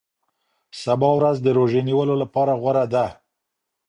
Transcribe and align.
سبا 0.81 1.09
ورځ 1.17 1.37
د 1.41 1.47
روژې 1.57 1.81
نیولو 1.89 2.15
لپاره 2.21 2.53
غوره 2.61 2.85
ده. 2.93 3.05